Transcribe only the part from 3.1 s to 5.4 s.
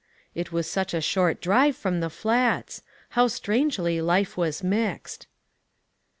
strangely life was mixed